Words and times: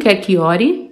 quer 0.00 0.16
que 0.16 0.38
ore? 0.38 0.90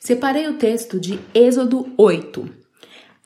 Separei 0.00 0.48
o 0.48 0.54
texto 0.56 0.98
de 0.98 1.20
Êxodo 1.34 1.92
8, 1.98 2.48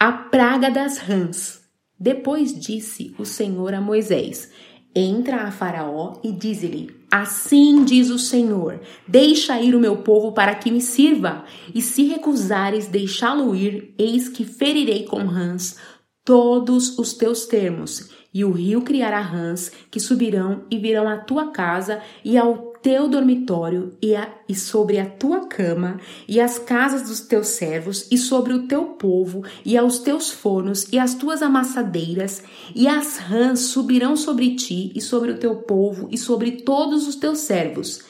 a 0.01 0.13
praga 0.13 0.69
das 0.69 0.99
rãs. 0.99 1.63
Depois 1.97 2.53
disse 2.59 3.15
o 3.17 3.25
Senhor 3.25 3.73
a 3.73 3.81
Moisés: 3.81 4.51
Entra 4.95 5.45
a 5.45 5.51
Faraó 5.51 6.21
e 6.23 6.31
diz-lhe: 6.31 6.95
Assim 7.11 7.85
diz 7.85 8.11
o 8.11 8.19
Senhor: 8.19 8.81
Deixa 9.09 9.61
ir 9.61 9.75
o 9.75 9.81
meu 9.81 9.99
povo 9.99 10.33
para 10.33 10.55
que 10.55 10.71
me 10.71 10.81
sirva, 10.81 11.45
e 11.75 11.81
se 11.81 12.05
recusares 12.05 12.89
deixá-lo 12.89 13.55
ir, 13.55 13.95
eis 13.99 14.29
que 14.29 14.45
ferirei 14.45 15.05
com 15.05 15.25
rãs 15.25 15.77
todos 16.25 16.99
os 16.99 17.15
teus 17.15 17.47
termos, 17.47 18.11
e 18.33 18.45
o 18.45 18.53
rio 18.53 18.83
criará 18.83 19.21
rãs 19.21 19.71
que 19.91 19.99
subirão 19.99 20.65
e 20.71 20.79
virão 20.79 21.09
à 21.09 21.17
tua 21.17 21.51
casa 21.51 22.01
e 22.25 22.37
ao 22.39 22.72
teu 22.83 23.09
dormitório 23.09 23.97
e, 24.03 24.15
a, 24.17 24.29
e 24.49 24.55
sobre 24.55 24.99
a 24.99 25.07
tua 25.07 25.47
cama, 25.47 26.01
e 26.27 26.41
as 26.41 26.59
casas 26.59 27.09
dos 27.09 27.21
teus 27.21 27.49
servos, 27.49 28.09
e 28.11 28.19
sobre 28.19 28.53
o 28.53 28.67
teu 28.67 28.85
povo, 28.85 29.45
e 29.65 29.77
aos 29.79 30.01
teus 30.01 30.31
fornos, 30.31 30.87
e 30.93 30.99
as 30.99 31.15
tuas 31.15 31.43
amassadeiras, 31.43 32.43
e 32.75 32.89
as 32.89 33.19
rãs 33.19 33.61
subirão 33.61 34.17
sobre 34.17 34.57
ti, 34.57 34.93
e 34.95 35.01
sobre 35.01 35.31
o 35.31 35.39
teu 35.39 35.57
povo, 35.57 36.09
e 36.11 36.19
sobre 36.19 36.53
todos 36.63 37.07
os 37.07 37.15
teus 37.15 37.39
servos. 37.39 38.03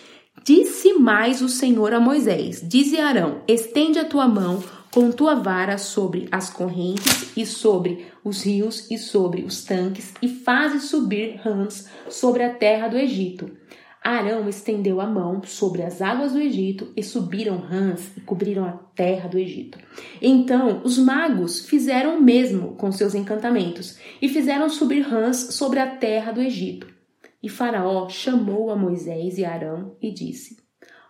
Disse 0.44 0.94
mais 0.94 1.42
o 1.42 1.48
Senhor 1.48 1.92
a 1.92 2.00
Moisés: 2.00 2.60
Dize 2.66 2.98
Arão: 2.98 3.42
Estende 3.46 3.98
a 3.98 4.04
tua 4.04 4.26
mão 4.26 4.62
com 4.92 5.10
tua 5.10 5.34
vara 5.34 5.78
sobre 5.78 6.28
as 6.30 6.50
correntes 6.50 7.32
e 7.36 7.46
sobre 7.46 8.06
os 8.24 8.42
rios 8.42 8.90
e 8.90 8.98
sobre 8.98 9.42
os 9.42 9.64
tanques, 9.64 10.12
e 10.20 10.28
faze 10.28 10.80
subir 10.80 11.36
rãs 11.36 11.88
sobre 12.10 12.42
a 12.42 12.52
terra 12.52 12.88
do 12.88 12.98
Egito. 12.98 13.61
Arão 14.02 14.48
estendeu 14.48 15.00
a 15.00 15.06
mão 15.06 15.42
sobre 15.44 15.82
as 15.82 16.02
águas 16.02 16.32
do 16.32 16.40
Egito 16.40 16.92
e 16.96 17.04
subiram 17.04 17.58
rãs 17.58 18.16
e 18.16 18.20
cobriram 18.20 18.64
a 18.64 18.72
terra 18.72 19.28
do 19.28 19.38
Egito. 19.38 19.78
Então 20.20 20.82
os 20.84 20.98
magos 20.98 21.66
fizeram 21.66 22.18
o 22.18 22.20
mesmo 22.20 22.74
com 22.74 22.90
seus 22.90 23.14
encantamentos 23.14 23.96
e 24.20 24.28
fizeram 24.28 24.68
subir 24.68 25.02
rãs 25.02 25.54
sobre 25.54 25.78
a 25.78 25.86
terra 25.86 26.32
do 26.32 26.40
Egito. 26.40 26.88
E 27.40 27.48
Faraó 27.48 28.08
chamou 28.08 28.70
a 28.70 28.76
Moisés 28.76 29.38
e 29.38 29.44
Arão 29.44 29.96
e 30.02 30.10
disse: 30.10 30.56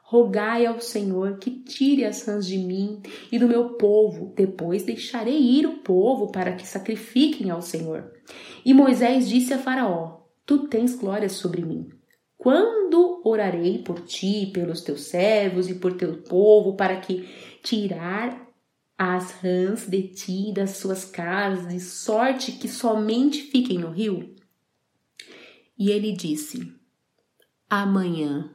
Rogai 0.02 0.66
ao 0.66 0.78
Senhor 0.78 1.38
que 1.38 1.50
tire 1.50 2.04
as 2.04 2.26
rãs 2.26 2.46
de 2.46 2.58
mim 2.58 3.00
e 3.30 3.38
do 3.38 3.48
meu 3.48 3.70
povo, 3.70 4.34
depois 4.36 4.82
deixarei 4.82 5.40
ir 5.40 5.66
o 5.66 5.78
povo 5.78 6.30
para 6.30 6.52
que 6.52 6.66
sacrifiquem 6.66 7.50
ao 7.50 7.62
Senhor. 7.62 8.12
E 8.66 8.74
Moisés 8.74 9.30
disse 9.30 9.54
a 9.54 9.58
Faraó: 9.58 10.18
Tu 10.44 10.68
tens 10.68 10.94
glória 10.94 11.30
sobre 11.30 11.62
mim 11.62 11.88
quando 12.42 13.22
orarei 13.22 13.78
por 13.78 14.00
ti, 14.00 14.50
pelos 14.52 14.80
teus 14.80 15.02
servos 15.02 15.70
e 15.70 15.76
por 15.76 15.92
teu 15.92 16.22
povo, 16.22 16.74
para 16.74 16.96
que 16.96 17.28
tirar 17.62 18.48
as 18.98 19.30
rãs 19.30 19.86
de 19.86 20.08
ti 20.08 20.52
das 20.52 20.70
suas 20.70 21.04
casas, 21.04 21.68
de 21.68 21.78
sorte 21.78 22.50
que 22.50 22.66
somente 22.66 23.42
fiquem 23.42 23.78
no 23.78 23.90
rio? 23.90 24.34
E 25.78 25.92
ele 25.92 26.10
disse: 26.10 26.74
Amanhã. 27.70 28.50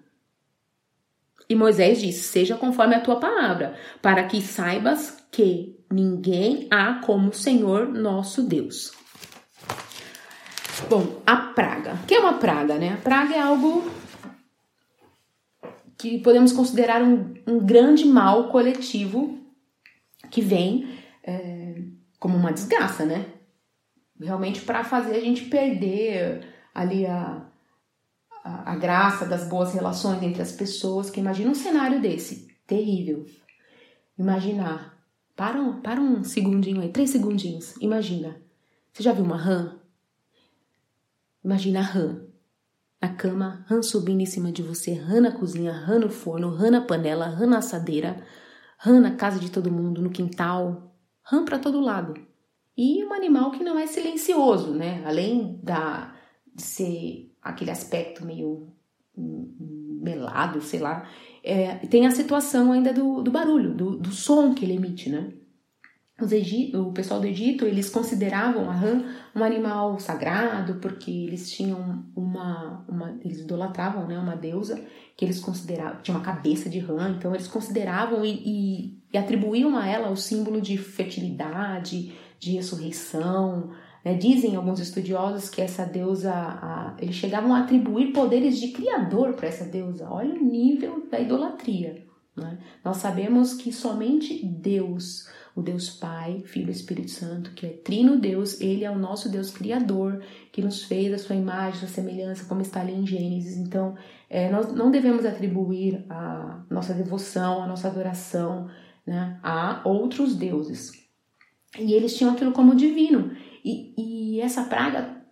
E 1.48 1.56
Moisés 1.56 2.02
disse: 2.02 2.24
Seja 2.24 2.58
conforme 2.58 2.94
a 2.94 3.00
tua 3.00 3.22
palavra, 3.22 3.80
para 4.02 4.26
que 4.26 4.42
saibas 4.42 5.26
que 5.32 5.80
ninguém 5.90 6.68
há 6.70 6.96
como 6.96 7.30
o 7.30 7.34
Senhor 7.34 7.88
nosso 7.88 8.44
Deus. 8.44 8.92
Bom, 10.90 11.22
a 11.26 11.36
praga. 11.36 11.96
O 11.96 12.06
que 12.06 12.14
é 12.14 12.20
uma 12.20 12.34
praga, 12.34 12.78
né? 12.78 12.94
A 12.94 12.98
praga 12.98 13.36
é 13.36 13.40
algo 13.40 13.90
que 15.98 16.20
podemos 16.20 16.52
considerar 16.52 17.02
um, 17.02 17.34
um 17.48 17.60
grande 17.60 18.06
mal 18.06 18.50
coletivo 18.50 19.40
que 20.30 20.42
vem 20.42 21.00
é, 21.24 21.82
como 22.20 22.38
uma 22.38 22.54
desgraça, 22.54 23.06
né? 23.06 23.26
Realmente 24.20 24.62
para 24.62 24.84
fazer 24.84 25.16
a 25.16 25.20
gente 25.20 25.46
perder 25.46 26.48
ali 26.74 27.06
a, 27.06 27.46
a, 28.44 28.74
a, 28.74 28.76
graça 28.76 29.26
das 29.26 29.48
boas 29.48 29.74
relações 29.74 30.22
entre 30.22 30.42
as 30.42 30.52
pessoas. 30.52 31.10
Que 31.10 31.20
imagina 31.20 31.50
um 31.50 31.56
cenário 31.56 32.00
desse, 32.00 32.48
terrível. 32.68 33.26
Imaginar. 34.18 34.96
Para 35.36 35.60
um, 35.60 35.82
para 35.82 36.02
um 36.02 36.24
segundinho 36.24 36.82
aí, 36.82 36.90
três 36.90 37.10
segundinhos. 37.10 37.76
Imagina. 37.80 38.40
Você 38.92 39.04
já 39.04 39.12
viu 39.12 39.24
uma 39.24 39.38
rã? 39.38 39.76
Imagina 41.48 41.80
a 41.80 41.84
rã. 41.84 42.20
Na 43.02 43.08
cama, 43.08 43.66
rã 43.70 43.82
subindo 43.82 44.20
em 44.20 44.26
cima 44.26 44.52
de 44.52 44.62
você, 44.62 44.96
rã 44.96 45.22
na 45.22 45.32
cozinha, 45.32 45.72
rã 45.72 45.98
no 45.98 46.10
forno, 46.10 46.50
rã 46.50 46.70
na 46.70 46.82
panela, 46.82 47.26
rã 47.26 47.46
na 47.46 47.60
assadeira, 47.60 48.22
rã 48.78 49.00
na 49.00 49.16
casa 49.16 49.40
de 49.40 49.50
todo 49.50 49.72
mundo, 49.72 50.02
no 50.02 50.10
quintal, 50.10 50.94
rã 51.24 51.46
para 51.46 51.58
todo 51.58 51.80
lado. 51.80 52.16
E 52.76 53.02
um 53.06 53.14
animal 53.14 53.52
que 53.52 53.64
não 53.64 53.80
é 53.80 53.88
silencioso, 53.88 54.74
né? 54.74 55.02
Além 55.06 55.58
da, 55.64 56.14
de 56.54 56.62
ser 56.62 57.34
aquele 57.42 57.72
aspecto 57.72 58.26
meio 58.26 58.68
melado, 59.16 60.60
sei 60.60 60.82
lá, 60.82 61.10
é, 61.42 61.76
tem 61.88 62.06
a 62.06 62.12
situação 62.12 62.74
ainda 62.74 62.92
do, 62.92 63.22
do 63.22 63.32
barulho, 63.32 63.74
do, 63.74 63.96
do 63.96 64.12
som 64.12 64.54
que 64.54 64.66
ele 64.66 64.76
emite, 64.76 65.10
né? 65.10 65.32
O 66.20 66.92
pessoal 66.94 67.20
do 67.20 67.28
Egito 67.28 67.64
eles 67.64 67.92
consideravam 67.92 68.68
a 68.68 68.74
rã 68.74 69.04
um 69.36 69.44
animal 69.44 70.00
sagrado 70.00 70.76
porque 70.76 71.12
eles 71.12 71.52
tinham 71.52 72.04
uma, 72.16 72.84
uma 72.90 73.20
eles 73.24 73.42
idolatravam 73.42 74.08
né, 74.08 74.18
uma 74.18 74.36
deusa 74.36 74.84
que 75.16 75.24
eles 75.24 75.40
consideravam 75.40 76.02
tinha 76.02 76.18
uma 76.18 76.24
cabeça 76.24 76.72
de 76.72 76.80
rã 76.80 77.16
então 77.16 77.36
eles 77.36 77.48
consideravam 77.48 78.26
e, 78.26 78.32
e, 78.32 79.00
e 79.14 79.18
atribuíam 79.18 79.78
a 79.78 79.88
ela 79.88 80.10
o 80.10 80.18
símbolo 80.18 80.60
de 80.60 80.76
fertilidade 80.76 82.12
de 82.40 82.52
ressurreição 82.54 83.70
né? 84.04 84.16
dizem 84.16 84.56
alguns 84.56 84.80
estudiosos 84.80 85.52
que 85.52 85.62
essa 85.62 85.86
deusa 85.86 86.34
a, 86.34 86.98
eles 87.00 87.14
chegavam 87.14 87.54
a 87.54 87.60
atribuir 87.60 88.12
poderes 88.12 88.60
de 88.60 88.70
criador 88.70 89.34
para 89.34 89.50
essa 89.50 89.66
deusa 89.66 90.10
olha 90.10 90.34
o 90.34 90.44
nível 90.44 91.08
da 91.12 91.20
idolatria 91.20 92.04
né? 92.36 92.58
nós 92.84 92.98
sabemos 92.98 93.54
que 93.54 93.72
somente 93.72 94.44
Deus 94.44 95.28
o 95.58 95.64
Deus 95.64 95.90
Pai, 95.90 96.44
Filho 96.46 96.68
e 96.68 96.72
Espírito 96.72 97.10
Santo, 97.10 97.52
que 97.56 97.66
é 97.66 97.70
Trino 97.70 98.20
Deus, 98.20 98.62
ele 98.62 98.84
é 98.84 98.92
o 98.92 98.98
nosso 98.98 99.28
Deus 99.28 99.50
Criador, 99.50 100.22
que 100.52 100.62
nos 100.62 100.84
fez 100.84 101.12
a 101.12 101.18
sua 101.18 101.36
imagem, 101.36 101.78
a 101.78 101.80
sua 101.80 101.88
semelhança, 101.88 102.46
como 102.46 102.62
está 102.62 102.82
ali 102.82 102.94
em 102.94 103.08
Gênesis. 103.08 103.58
Então, 103.58 103.96
é, 104.30 104.52
nós 104.52 104.72
não 104.72 104.92
devemos 104.92 105.26
atribuir 105.26 106.06
a 106.12 106.64
nossa 106.70 106.94
devoção, 106.94 107.64
a 107.64 107.68
nossa 107.68 107.88
adoração 107.88 108.70
né, 109.06 109.40
a 109.42 109.82
outros 109.84 110.36
deuses. 110.36 110.92
E 111.80 111.92
eles 111.92 112.16
tinham 112.16 112.34
aquilo 112.34 112.52
como 112.52 112.76
divino. 112.76 113.36
E, 113.66 113.96
e 113.98 114.42
essa 114.42 114.64
praga 114.64 115.24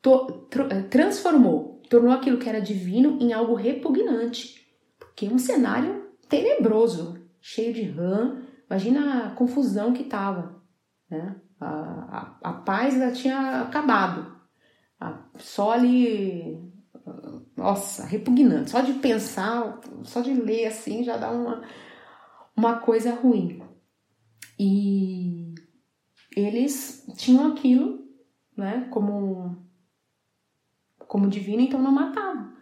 to, 0.00 0.48
é, 0.70 0.82
transformou, 0.82 1.82
tornou 1.90 2.12
aquilo 2.12 2.38
que 2.38 2.48
era 2.48 2.60
divino 2.60 3.18
em 3.20 3.32
algo 3.32 3.54
repugnante, 3.54 4.64
porque 4.96 5.26
é 5.26 5.28
um 5.28 5.38
cenário 5.38 6.04
tenebroso, 6.28 7.20
cheio 7.40 7.74
de 7.74 7.82
rã, 7.82 8.45
Imagina 8.68 9.26
a 9.26 9.30
confusão 9.30 9.92
que 9.92 10.02
estava, 10.02 10.62
né? 11.08 11.40
A, 11.60 11.66
a, 11.66 12.50
a, 12.50 12.52
paz 12.52 12.94
já 12.94 13.12
tinha 13.12 13.62
acabado. 13.62 14.36
A, 15.00 15.24
só 15.38 15.72
ali, 15.72 16.60
nossa, 17.56 18.04
repugnante. 18.04 18.70
Só 18.70 18.80
de 18.80 18.94
pensar, 18.94 19.80
só 20.02 20.20
de 20.20 20.34
ler 20.34 20.66
assim 20.66 21.02
já 21.04 21.16
dá 21.16 21.30
uma, 21.30 21.62
uma 22.56 22.78
coisa 22.80 23.14
ruim. 23.14 23.62
E 24.58 25.54
eles 26.36 27.06
tinham 27.16 27.52
aquilo, 27.52 28.06
né, 28.56 28.88
como 28.90 29.64
como 31.06 31.28
divino, 31.28 31.62
então 31.62 31.80
não 31.80 31.92
matavam. 31.92 32.55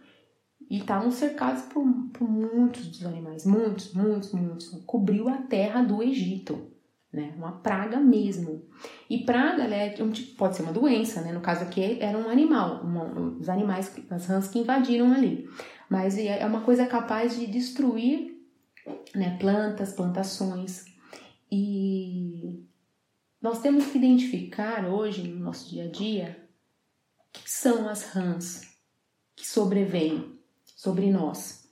E 0.70 0.78
estavam 0.78 1.10
cercados 1.10 1.62
por, 1.62 1.84
por 2.12 2.28
muitos 2.28 2.86
dos 2.86 3.04
animais, 3.04 3.44
muitos, 3.44 3.92
muitos, 3.92 4.32
muitos. 4.32 4.68
Cobriu 4.86 5.28
a 5.28 5.36
terra 5.36 5.82
do 5.82 6.02
Egito, 6.02 6.70
né? 7.12 7.32
Uma 7.36 7.52
praga 7.52 8.00
mesmo. 8.00 8.64
E 9.08 9.24
praga, 9.24 9.68
né, 9.68 9.88
é 9.88 9.96
pode 10.36 10.56
ser 10.56 10.62
uma 10.62 10.72
doença, 10.72 11.20
né? 11.20 11.32
No 11.32 11.40
caso 11.40 11.62
aqui 11.62 11.98
era 12.00 12.18
um 12.18 12.28
animal, 12.28 12.82
uma, 12.82 13.04
os 13.38 13.48
animais, 13.48 13.94
as 14.10 14.26
rãs 14.26 14.48
que 14.48 14.58
invadiram 14.58 15.12
ali. 15.12 15.48
Mas 15.88 16.18
é, 16.18 16.40
é 16.40 16.46
uma 16.46 16.62
coisa 16.62 16.86
capaz 16.86 17.38
de 17.38 17.46
destruir 17.46 18.34
né, 19.14 19.36
plantas, 19.38 19.92
plantações. 19.92 20.86
E 21.50 22.64
nós 23.40 23.60
temos 23.60 23.86
que 23.86 23.98
identificar 23.98 24.86
hoje, 24.86 25.28
no 25.28 25.44
nosso 25.44 25.70
dia 25.70 25.84
a 25.84 25.88
dia, 25.88 26.48
que 27.32 27.50
são 27.50 27.88
as 27.88 28.04
rãs 28.04 28.62
que 29.36 29.46
sobrevêm 29.46 30.33
sobre 30.84 31.10
nós. 31.10 31.64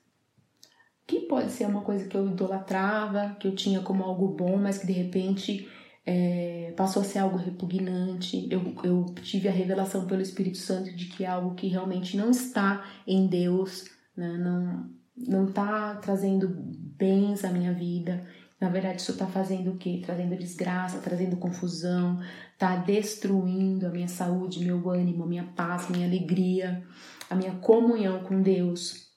Que 1.07 1.21
pode 1.21 1.53
ser 1.53 1.67
uma 1.67 1.83
coisa 1.83 2.09
que 2.09 2.17
eu 2.17 2.27
idolatrava, 2.29 3.37
que 3.39 3.47
eu 3.47 3.55
tinha 3.55 3.83
como 3.83 4.03
algo 4.03 4.29
bom, 4.29 4.57
mas 4.57 4.79
que 4.79 4.87
de 4.87 4.93
repente 4.95 5.69
é, 6.07 6.73
passou 6.75 7.03
a 7.03 7.05
ser 7.05 7.19
algo 7.19 7.37
repugnante. 7.37 8.49
Eu, 8.51 8.75
eu 8.83 9.05
tive 9.23 9.49
a 9.49 9.53
revelação 9.53 10.07
pelo 10.07 10.23
Espírito 10.23 10.57
Santo 10.57 10.97
de 10.97 11.07
que 11.07 11.25
é 11.25 11.27
algo 11.27 11.55
que 11.55 11.69
realmente 11.69 12.17
não 12.17 12.31
está 12.31 12.87
em 13.07 13.27
Deus, 13.27 13.85
né? 14.17 14.39
não 14.39 14.91
não 15.15 15.45
está 15.45 15.95
trazendo 15.97 16.49
bens 16.49 17.45
à 17.45 17.51
minha 17.53 17.75
vida. 17.75 18.27
Na 18.63 18.69
verdade, 18.69 19.03
isso 19.03 19.11
está 19.11 19.27
fazendo 19.27 19.73
o 19.73 19.77
quê? 19.77 20.01
Trazendo 20.07 20.37
desgraça, 20.37 21.01
trazendo 21.01 21.37
confusão, 21.37 22.21
está 22.53 22.77
destruindo 22.77 23.89
a 23.89 23.91
minha 23.91 24.07
saúde, 24.07 24.65
meu 24.65 24.89
ânimo, 24.89 25.27
minha 25.27 25.43
paz, 25.43 25.89
minha 25.91 26.07
alegria, 26.07 26.81
a 27.29 27.35
minha 27.35 27.55
comunhão 27.57 28.23
com 28.23 28.41
Deus. 28.41 29.11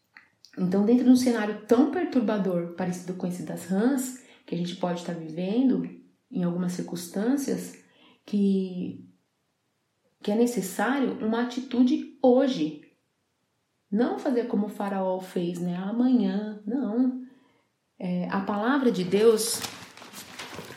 Então, 0.57 0.83
dentro 0.83 1.03
de 1.03 1.11
um 1.11 1.15
cenário 1.15 1.61
tão 1.67 1.91
perturbador, 1.91 2.73
parecido 2.73 3.13
com 3.13 3.27
esse 3.27 3.43
das 3.43 3.67
rãs, 3.67 4.19
que 4.47 4.55
a 4.55 4.57
gente 4.57 4.77
pode 4.77 5.01
estar 5.01 5.13
vivendo 5.13 5.87
em 6.31 6.43
algumas 6.43 6.71
circunstâncias, 6.71 7.77
que, 8.25 9.07
que 10.23 10.31
é 10.31 10.35
necessário 10.35 11.23
uma 11.23 11.43
atitude 11.43 12.17
hoje. 12.19 12.81
Não 13.91 14.17
fazer 14.17 14.47
como 14.47 14.65
o 14.65 14.69
faraó 14.69 15.19
fez, 15.19 15.59
né? 15.59 15.77
Amanhã, 15.77 16.63
não. 16.65 17.24
É, 17.97 18.27
a 18.29 18.41
palavra 18.41 18.91
de 18.91 19.05
Deus, 19.05 19.61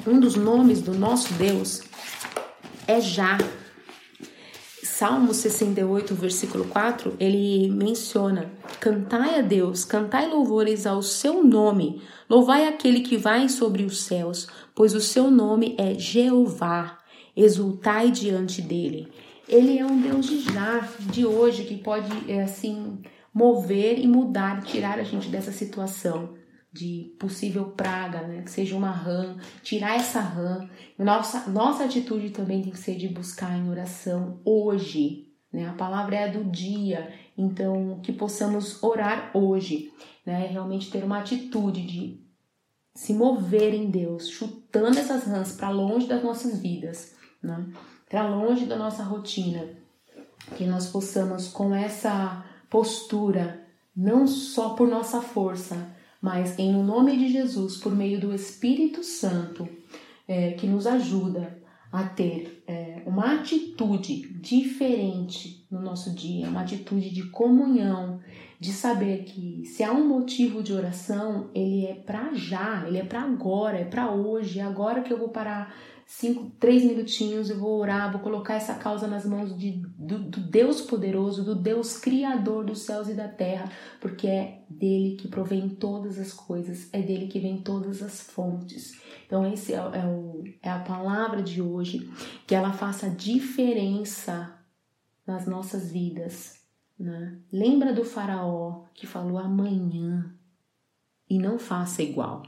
um 0.06 0.20
dos 0.20 0.37
nomes 0.37 0.81
do 0.81 0.94
nosso 0.94 1.35
Deus 1.35 1.82
é 2.87 3.00
já. 3.00 3.37
Salmo 4.85 5.35
68, 5.35 6.15
versículo 6.15 6.65
4, 6.67 7.17
ele 7.19 7.69
menciona: 7.73 8.53
Cantai 8.79 9.37
a 9.37 9.43
Deus, 9.43 9.85
cantai 9.85 10.29
louvores 10.29 10.87
ao 10.87 11.03
seu 11.03 11.43
nome, 11.43 12.00
louvai 12.31 12.69
aquele 12.69 13.00
que 13.00 13.17
vai 13.17 13.49
sobre 13.49 13.82
os 13.82 14.03
céus, 14.03 14.47
pois 14.73 14.94
o 14.94 15.00
seu 15.00 15.29
nome 15.29 15.75
é 15.76 15.94
Jeová, 15.94 16.99
exultai 17.37 18.12
diante 18.12 18.62
dele. 18.62 19.09
Ele 19.49 19.76
é 19.76 19.85
um 19.85 20.00
Deus 20.00 20.26
de 20.26 20.41
já, 20.41 20.88
de 21.00 21.26
hoje, 21.26 21.65
que 21.65 21.79
pode, 21.79 22.31
é, 22.31 22.43
assim, 22.43 22.99
mover 23.35 23.99
e 23.99 24.06
mudar, 24.06 24.62
tirar 24.62 25.00
a 25.00 25.05
gente 25.05 25.29
dessa 25.29 25.50
situação 25.50 26.38
de 26.78 27.12
possível 27.19 27.64
praga, 27.72 28.22
né? 28.22 28.42
Que 28.42 28.50
seja 28.50 28.76
uma 28.76 28.90
rã, 28.90 29.36
tirar 29.62 29.96
essa 29.96 30.20
rã. 30.20 30.69
Nossa, 30.96 31.50
nossa 31.50 31.84
atitude 31.84 32.30
também 32.30 32.62
tem 32.62 32.70
que 32.70 32.78
ser 32.78 32.96
de 32.96 33.08
buscar 33.08 33.58
em 33.58 33.69
oração 33.69 34.38
hoje, 34.44 35.28
né? 35.52 35.69
A 35.69 35.72
palavra 35.72 36.16
é 36.16 36.25
a 36.25 36.32
do 36.32 36.44
dia, 36.44 37.12
então 37.36 37.98
que 38.00 38.12
possamos 38.12 38.80
orar 38.82 39.30
hoje, 39.34 39.92
né? 40.25 40.46
Realmente 40.46 40.90
ter 40.90 41.02
uma 41.02 41.19
atitude 41.19 41.82
de 41.82 42.20
se 42.94 43.12
mover 43.12 43.74
em 43.74 43.90
Deus, 43.90 44.28
chutando 44.28 44.98
essas 44.98 45.24
rãs 45.24 45.52
para 45.52 45.70
longe 45.70 46.06
das 46.06 46.22
nossas 46.22 46.60
vidas, 46.60 47.14
né? 47.42 47.66
Para 48.08 48.28
longe 48.28 48.66
da 48.66 48.76
nossa 48.76 49.02
rotina, 49.02 49.69
que 50.56 50.64
nós 50.64 50.86
possamos 50.86 51.48
com 51.48 51.74
essa 51.74 52.44
postura, 52.70 53.66
não 53.96 54.28
só 54.28 54.70
por 54.70 54.86
nossa 54.86 55.20
força, 55.20 55.97
mas 56.20 56.59
em 56.59 56.73
nome 56.73 57.17
de 57.17 57.32
Jesus, 57.32 57.76
por 57.76 57.94
meio 57.94 58.20
do 58.20 58.35
Espírito 58.35 59.03
Santo, 59.03 59.69
é, 60.26 60.53
que 60.53 60.67
nos 60.67 60.87
ajuda 60.87 61.59
a 61.91 62.05
ter 62.05 62.62
é, 62.67 63.03
uma 63.06 63.37
atitude 63.37 64.29
diferente 64.35 65.67
no 65.70 65.81
nosso 65.81 66.15
dia, 66.15 66.49
uma 66.49 66.61
atitude 66.61 67.11
de 67.11 67.25
comunhão, 67.31 68.20
de 68.61 68.73
saber 68.73 69.25
que 69.25 69.65
se 69.65 69.82
há 69.82 69.93
um 69.93 70.06
motivo 70.06 70.62
de 70.62 70.73
oração, 70.73 71.49
ele 71.55 71.87
é 71.87 71.94
para 71.94 72.35
já, 72.35 72.85
ele 72.87 72.99
é 72.99 73.05
para 73.05 73.23
agora, 73.23 73.79
é 73.79 73.85
para 73.85 74.11
hoje, 74.11 74.59
é 74.59 74.62
agora 74.62 75.03
que 75.03 75.12
eu 75.12 75.19
vou 75.19 75.29
parar 75.29 75.75
cinco, 76.08 76.50
três 76.58 76.82
minutinhos, 76.82 77.50
eu 77.50 77.58
vou 77.58 77.78
orar, 77.78 78.10
vou 78.10 78.22
colocar 78.22 78.55
essa 78.55 78.75
causa 78.75 79.06
nas 79.06 79.26
mãos 79.26 79.55
de, 79.56 79.72
do, 79.94 80.19
do, 80.19 80.40
Deus 80.40 80.81
poderoso, 80.81 81.44
do 81.44 81.55
Deus 81.55 81.99
criador 81.99 82.64
dos 82.64 82.81
céus 82.81 83.10
e 83.10 83.14
da 83.14 83.28
terra, 83.28 83.70
porque 84.00 84.26
é 84.26 84.62
dele 84.70 85.16
que 85.16 85.28
provém 85.28 85.69
todas 85.69 86.19
as 86.19 86.32
coisas, 86.32 86.88
é 86.94 87.02
dele 87.02 87.26
que 87.26 87.38
vem 87.38 87.60
todas 87.60 88.02
as 88.02 88.22
fontes. 88.22 88.99
Então, 89.26 89.46
esse 89.52 89.75
é, 89.75 89.76
é, 89.76 90.06
o, 90.06 90.43
é 90.62 90.70
a 90.70 90.78
palavra 90.78 91.43
de 91.43 91.60
hoje, 91.60 92.10
que 92.46 92.55
ela 92.55 92.72
faça 92.72 93.10
diferença 93.10 94.58
nas 95.26 95.46
nossas 95.46 95.93
vidas. 95.93 96.58
Né? 96.99 97.38
Lembra 97.52 97.93
do 97.93 98.02
faraó 98.02 98.87
que 98.94 99.06
falou 99.06 99.37
amanhã 99.37 100.34
e 101.28 101.38
não 101.38 101.58
faça 101.58 102.02
igual. 102.02 102.43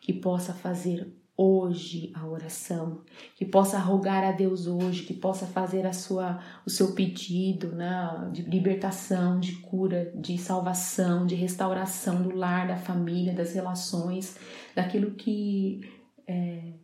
Que 0.00 0.14
possa 0.14 0.54
fazer 0.54 1.21
hoje 1.36 2.12
a 2.14 2.26
oração, 2.26 3.02
que 3.34 3.44
possa 3.44 3.78
rogar 3.78 4.22
a 4.22 4.32
Deus 4.32 4.66
hoje, 4.66 5.04
que 5.04 5.14
possa 5.14 5.46
fazer 5.46 5.86
a 5.86 5.92
sua 5.92 6.42
o 6.66 6.70
seu 6.70 6.94
pedido, 6.94 7.72
né, 7.72 8.30
de 8.32 8.42
libertação, 8.42 9.40
de 9.40 9.56
cura, 9.56 10.12
de 10.14 10.36
salvação, 10.38 11.26
de 11.26 11.34
restauração 11.34 12.22
do 12.22 12.34
lar, 12.34 12.68
da 12.68 12.76
família, 12.76 13.34
das 13.34 13.54
relações, 13.54 14.36
daquilo 14.74 15.12
que 15.12 15.80
é, 16.26 16.74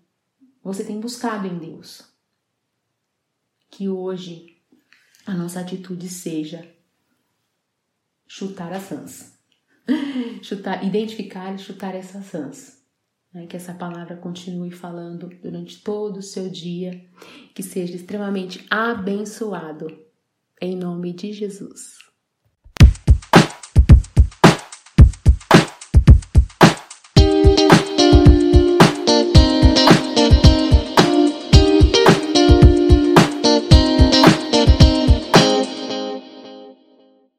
você 0.62 0.84
tem 0.84 0.98
buscado 0.98 1.46
em 1.46 1.58
Deus. 1.58 2.08
Que 3.70 3.88
hoje 3.88 4.56
a 5.26 5.34
nossa 5.34 5.60
atitude 5.60 6.08
seja 6.08 6.66
chutar 8.26 8.72
as 8.72 8.88
rãs. 8.88 9.38
chutar, 10.42 10.84
identificar 10.84 11.54
e 11.54 11.58
chutar 11.58 11.94
essas 11.94 12.30
rãs 12.30 12.77
né? 13.32 13.46
que 13.46 13.56
essa 13.56 13.74
palavra 13.74 14.16
continue 14.16 14.70
falando 14.70 15.28
durante 15.42 15.82
todo 15.82 16.18
o 16.18 16.22
seu 16.22 16.48
dia, 16.48 17.04
que 17.54 17.62
seja 17.62 17.96
extremamente 17.96 18.66
abençoado, 18.70 19.86
em 20.60 20.76
nome 20.76 21.12
de 21.12 21.32
Jesus. 21.32 22.07